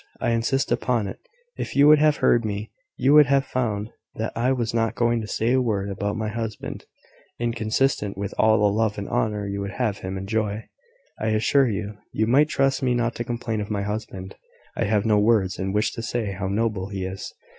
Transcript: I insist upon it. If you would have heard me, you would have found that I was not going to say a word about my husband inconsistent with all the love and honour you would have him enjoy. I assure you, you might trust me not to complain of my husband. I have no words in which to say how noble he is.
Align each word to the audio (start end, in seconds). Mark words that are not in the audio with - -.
I 0.19 0.31
insist 0.31 0.71
upon 0.71 1.05
it. 1.05 1.19
If 1.59 1.75
you 1.75 1.87
would 1.87 1.99
have 1.99 2.17
heard 2.25 2.43
me, 2.43 2.71
you 2.97 3.13
would 3.13 3.27
have 3.27 3.45
found 3.45 3.91
that 4.15 4.33
I 4.35 4.51
was 4.51 4.73
not 4.73 4.95
going 4.95 5.21
to 5.21 5.27
say 5.27 5.53
a 5.53 5.61
word 5.61 5.91
about 5.91 6.17
my 6.17 6.27
husband 6.27 6.85
inconsistent 7.39 8.17
with 8.17 8.33
all 8.35 8.57
the 8.57 8.73
love 8.75 8.97
and 8.97 9.07
honour 9.07 9.45
you 9.45 9.61
would 9.61 9.73
have 9.73 9.99
him 9.99 10.17
enjoy. 10.17 10.65
I 11.19 11.27
assure 11.27 11.69
you, 11.69 11.99
you 12.11 12.25
might 12.25 12.49
trust 12.49 12.81
me 12.81 12.95
not 12.95 13.13
to 13.13 13.23
complain 13.23 13.61
of 13.61 13.69
my 13.69 13.83
husband. 13.83 14.35
I 14.75 14.85
have 14.85 15.05
no 15.05 15.19
words 15.19 15.59
in 15.59 15.71
which 15.71 15.93
to 15.93 16.01
say 16.01 16.31
how 16.31 16.47
noble 16.47 16.89
he 16.89 17.05
is. 17.05 17.31